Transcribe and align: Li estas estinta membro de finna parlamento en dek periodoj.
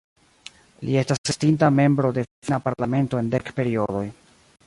Li 0.87 0.95
estas 1.01 1.31
estinta 1.33 1.69
membro 1.81 2.11
de 2.17 2.25
finna 2.31 2.59
parlamento 2.71 3.23
en 3.25 3.31
dek 3.35 3.55
periodoj. 3.61 4.05